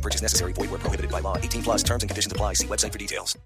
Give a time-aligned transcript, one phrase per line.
[0.00, 0.54] No purchase necessary.
[0.54, 1.36] Void where prohibited by law.
[1.36, 2.54] 18 plus terms and conditions apply.
[2.54, 3.36] See website for details.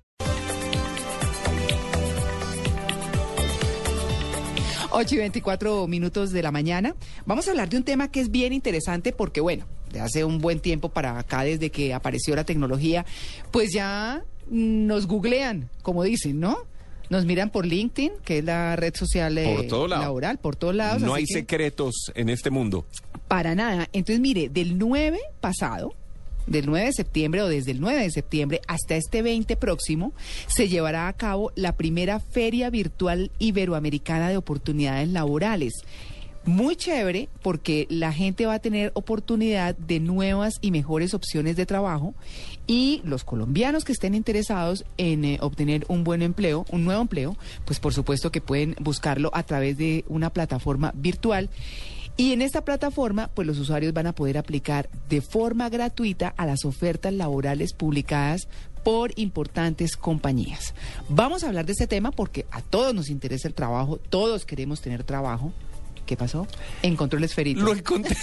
[4.93, 6.95] Ocho y 24 minutos de la mañana.
[7.27, 10.39] Vamos a hablar de un tema que es bien interesante porque, bueno, de hace un
[10.39, 13.05] buen tiempo para acá, desde que apareció la tecnología,
[13.51, 16.59] pues ya nos googlean, como dicen, ¿no?
[17.11, 20.03] Nos miran por LinkedIn, que es la red social eh, Por todo lado.
[20.03, 21.03] laboral, por todos lados.
[21.03, 22.87] No así hay que- secretos en este mundo.
[23.27, 23.89] Para nada.
[23.93, 25.93] Entonces, mire, del 9 pasado,
[26.47, 30.13] del 9 de septiembre o desde el 9 de septiembre hasta este 20 próximo,
[30.47, 35.75] se llevará a cabo la primera Feria Virtual Iberoamericana de Oportunidades Laborales.
[36.47, 41.65] Muy chévere porque la gente va a tener oportunidad de nuevas y mejores opciones de
[41.65, 42.15] trabajo
[42.67, 47.37] y los colombianos que estén interesados en eh, obtener un buen empleo, un nuevo empleo,
[47.65, 51.49] pues por supuesto que pueden buscarlo a través de una plataforma virtual.
[52.17, 56.47] Y en esta plataforma, pues los usuarios van a poder aplicar de forma gratuita a
[56.47, 58.49] las ofertas laborales publicadas
[58.85, 60.75] por importantes compañías.
[61.09, 64.81] Vamos a hablar de este tema porque a todos nos interesa el trabajo, todos queremos
[64.81, 65.53] tener trabajo.
[66.05, 66.47] ¿Qué pasó?
[66.83, 67.63] Encontró el esferito.
[67.63, 68.17] Lo encontré.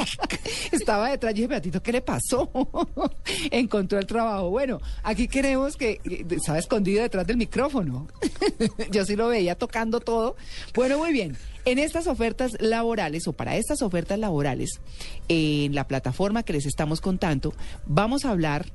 [0.72, 2.50] Estaba detrás y dije, Beatito, ¿qué le pasó?
[3.50, 4.50] Encontró el trabajo.
[4.50, 8.08] Bueno, aquí queremos que, estaba escondido detrás del micrófono.
[8.90, 10.36] Yo sí lo veía tocando todo.
[10.74, 11.36] Bueno, muy bien.
[11.66, 14.80] En estas ofertas laborales o para estas ofertas laborales,
[15.28, 17.52] en la plataforma que les estamos contando,
[17.84, 18.66] vamos a hablar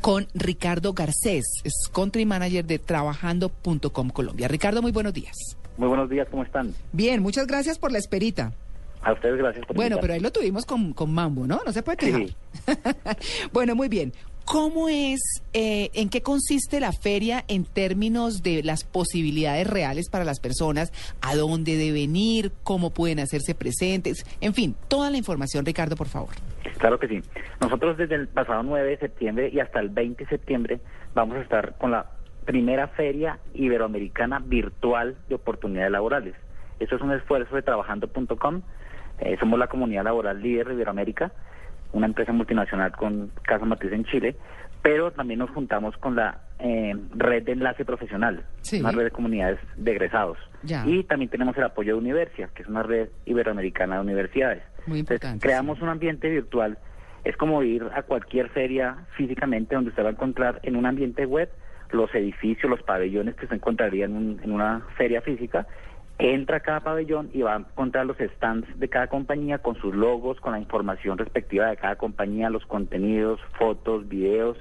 [0.00, 4.46] con Ricardo Garcés, es country manager de trabajando.com Colombia.
[4.46, 5.56] Ricardo, muy buenos días.
[5.76, 6.72] Muy buenos días, ¿cómo están?
[6.92, 8.52] Bien, muchas gracias por la esperita.
[9.02, 11.60] A ustedes gracias por Bueno, pero ahí lo tuvimos con, con Mambo, ¿no?
[11.64, 12.22] No se puede quejar.
[12.26, 12.36] Sí.
[13.52, 14.12] bueno, muy bien.
[14.46, 20.24] ¿Cómo es, eh, en qué consiste la feria en términos de las posibilidades reales para
[20.24, 20.92] las personas?
[21.20, 22.52] ¿A dónde deben ir?
[22.62, 24.24] ¿Cómo pueden hacerse presentes?
[24.40, 26.30] En fin, toda la información, Ricardo, por favor.
[26.78, 27.22] Claro que sí.
[27.60, 30.80] Nosotros desde el pasado 9 de septiembre y hasta el 20 de septiembre
[31.12, 32.06] vamos a estar con la
[32.46, 36.34] primera feria iberoamericana virtual de oportunidades laborales.
[36.80, 38.62] Eso es un esfuerzo de trabajando.com.
[39.18, 41.32] Eh, somos la comunidad laboral líder de Iberoamérica,
[41.92, 44.36] una empresa multinacional con casa matriz en Chile,
[44.82, 48.80] pero también nos juntamos con la eh, red de enlace profesional, Sí.
[48.80, 50.38] una red de comunidades de egresados.
[50.62, 50.84] Ya.
[50.86, 54.62] Y también tenemos el apoyo de Universia, que es una red iberoamericana de universidades.
[54.86, 55.84] Muy Entonces, importante, creamos sí.
[55.84, 56.78] un ambiente virtual.
[57.24, 61.26] Es como ir a cualquier feria físicamente donde usted va a encontrar en un ambiente
[61.26, 61.50] web
[61.92, 65.66] los edificios, los pabellones que se encontraría en, un- en una feria física.
[66.18, 69.94] Entra a cada pabellón y va a encontrar los stands de cada compañía con sus
[69.94, 74.56] logos, con la información respectiva de cada compañía, los contenidos, fotos, videos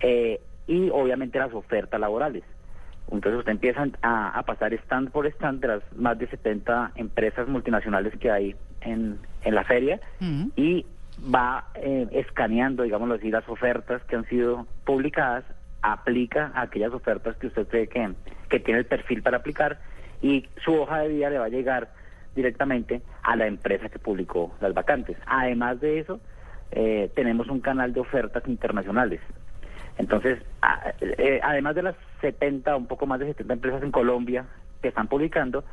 [0.00, 2.44] eh, y obviamente las ofertas laborales.
[3.10, 7.48] Entonces usted empieza a, a pasar stand por stand de las más de 70 empresas
[7.48, 9.98] multinacionales que hay en, en la feria
[10.56, 10.84] y
[11.34, 15.44] va eh, escaneando, digámoslo así, las ofertas que han sido publicadas,
[15.82, 18.12] aplica a aquellas ofertas que usted cree que,
[18.48, 19.78] que tiene el perfil para aplicar
[20.20, 21.90] y su hoja de vida le va a llegar
[22.34, 25.16] directamente a la empresa que publicó las vacantes.
[25.26, 26.20] Además de eso,
[26.70, 29.20] eh, tenemos un canal de ofertas internacionales.
[29.96, 30.38] Entonces,
[31.00, 34.46] eh, además de las 70, un poco más de 70 empresas en Colombia
[34.80, 35.64] que están publicando,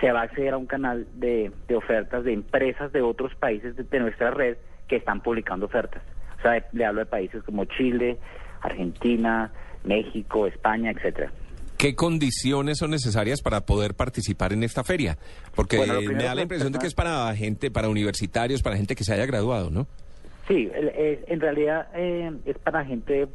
[0.00, 3.74] se va a acceder a un canal de, de ofertas de empresas de otros países
[3.76, 4.56] de, de nuestra red
[4.88, 6.02] que están publicando ofertas.
[6.38, 8.18] O sea, le hablo de países como Chile,
[8.60, 9.50] Argentina,
[9.84, 11.32] México, España, etcétera.
[11.76, 15.16] ¿Qué condiciones son necesarias para poder participar en esta feria?
[15.54, 18.94] Porque Bueno, me da la impresión de que es para gente, para universitarios, para gente
[18.94, 19.86] que se haya graduado, ¿no?
[20.46, 23.22] Sí, es- en realidad eh, es para gente.
[23.22, 23.28] eh,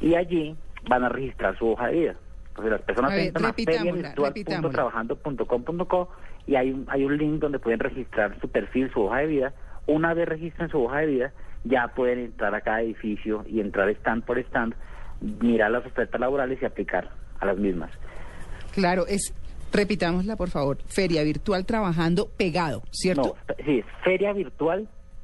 [0.00, 0.56] y allí
[0.88, 2.16] van a registrar su hoja de vida.
[2.48, 6.10] Entonces las personas A ver, entran a feriavirtual.trabajando.com.co
[6.46, 9.52] y hay un, hay un link donde pueden registrar su perfil, su hoja de vida.
[9.86, 13.88] Una vez registren su hoja de vida, ya pueden entrar a cada edificio y entrar
[13.90, 14.74] stand por stand,
[15.20, 17.08] mirar las ofertas laborales y aplicar
[17.38, 17.92] a las mismas.
[18.72, 19.32] Claro, es,
[19.74, 20.78] repitámosla, por favor.
[20.86, 23.36] Feria virtual trabajando pegado, ¿cierto?
[23.48, 23.86] No, sí, es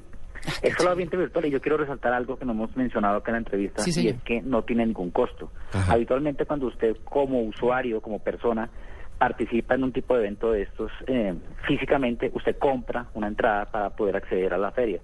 [0.62, 3.40] es solamente virtual y yo quiero resaltar algo que no hemos mencionado acá en la
[3.40, 5.52] entrevista Sí, y es que no tiene ningún costo.
[5.74, 5.94] Ajá.
[5.94, 8.70] Habitualmente cuando usted como usuario, como persona,
[9.18, 11.34] participa en un tipo de evento de estos, eh,
[11.66, 15.00] físicamente usted compra una entrada para poder acceder a la feria.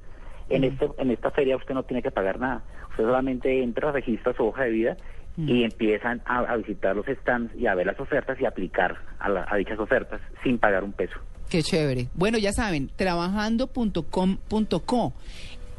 [0.49, 2.63] En, este, en esta feria usted no tiene que pagar nada.
[2.91, 4.97] Usted solamente entra, registra su hoja de vida
[5.37, 9.29] y empiezan a, a visitar los stands y a ver las ofertas y aplicar a,
[9.29, 11.15] la- a dichas ofertas sin pagar un peso.
[11.49, 12.07] Qué chévere.
[12.13, 15.13] Bueno, ya saben, trabajando.com.co.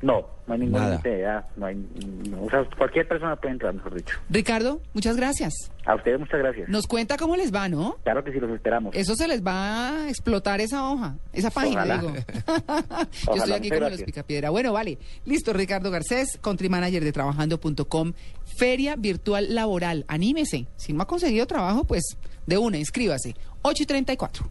[0.02, 0.92] No, no hay ningún Nada.
[0.92, 1.46] límite de edad.
[1.56, 4.18] No hay, no, o sea, cualquier persona puede entrar, mejor dicho.
[4.30, 5.54] Ricardo, muchas gracias.
[5.86, 6.70] A ustedes muchas gracias.
[6.70, 7.98] Nos cuenta cómo les va, ¿no?
[8.04, 8.96] Claro que sí, los esperamos.
[8.96, 11.98] Eso se les va a explotar esa hoja, esa página, Ojalá.
[12.02, 12.14] digo.
[13.28, 14.50] Yo estoy aquí como los picapiedra.
[14.50, 14.98] Bueno, vale.
[15.26, 18.14] Listo, Ricardo Garcés, country manager de trabajando.com.
[18.58, 20.06] Feria virtual laboral.
[20.08, 20.68] Anímese.
[20.76, 23.36] Si no ha conseguido trabajo, pues de una, inscríbase.
[23.64, 24.50] 8 y 34.